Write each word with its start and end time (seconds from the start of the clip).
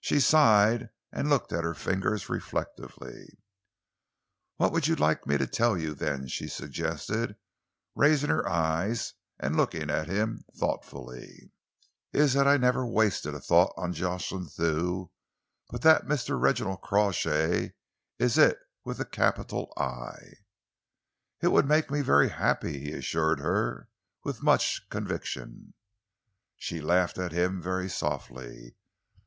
She 0.00 0.20
sighed 0.20 0.88
and 1.12 1.28
looked 1.28 1.52
at 1.52 1.64
her 1.64 1.74
fingers 1.74 2.30
reflectively. 2.30 3.26
"What 4.56 4.88
you'd 4.88 4.98
like 5.00 5.26
me 5.26 5.36
to 5.36 5.46
tell 5.46 5.76
you, 5.76 5.92
then," 5.94 6.28
she 6.28 6.48
suggested, 6.48 7.36
raising 7.94 8.30
her 8.30 8.48
eyes 8.48 9.12
and 9.38 9.54
looking 9.54 9.90
at 9.90 10.08
him 10.08 10.46
thoughtfully, 10.56 11.52
"is 12.10 12.32
that 12.32 12.46
I've 12.46 12.62
never 12.62 12.86
wasted 12.86 13.34
a 13.34 13.38
thought 13.38 13.74
on 13.76 13.92
Jocelyn 13.92 14.46
Thew, 14.48 15.10
but 15.68 15.82
that 15.82 16.06
Mr. 16.06 16.40
Reginald 16.40 16.80
Crawshay 16.80 17.74
is 18.18 18.38
it 18.38 18.58
with 18.82 18.98
a 18.98 19.04
capital 19.04 19.70
'I'?" 19.76 20.36
"It 21.42 21.48
would 21.48 21.66
make 21.68 21.90
me 21.90 22.00
very 22.00 22.30
happy," 22.30 22.78
he 22.80 22.92
assured 22.92 23.40
her 23.40 23.90
with 24.22 24.42
much 24.42 24.88
conviction. 24.88 25.74
She 26.56 26.80
laughed 26.80 27.18
at 27.18 27.32
him 27.32 27.60
very 27.60 27.90
softly. 27.90 28.74